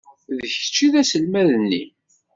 D 0.37 0.39
kečč 0.53 0.77
i 0.85 0.87
d 0.93 0.95
aselmad-nni. 1.01 1.83